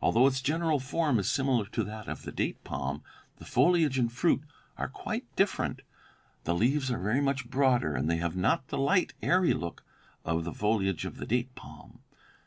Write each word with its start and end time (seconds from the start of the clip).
Although 0.00 0.26
its 0.28 0.40
general 0.40 0.80
form 0.80 1.18
is 1.18 1.30
similar 1.30 1.66
to 1.66 1.84
that 1.84 2.08
of 2.08 2.22
the 2.22 2.32
date 2.32 2.64
palm, 2.64 3.02
the 3.36 3.44
foliage 3.44 3.98
and 3.98 4.10
fruit 4.10 4.44
are 4.78 4.88
quite 4.88 5.26
different. 5.36 5.82
The 6.44 6.54
leaves 6.54 6.90
are 6.90 6.98
very 6.98 7.20
much 7.20 7.50
broader, 7.50 7.94
and 7.94 8.08
they 8.08 8.16
have 8.16 8.34
not 8.34 8.68
the 8.68 8.78
light, 8.78 9.12
airy 9.20 9.52
look 9.52 9.84
of 10.24 10.44
the 10.44 10.54
foliage 10.54 11.04
of 11.04 11.18
the 11.18 11.26
date 11.26 11.54
palm. 11.54 11.98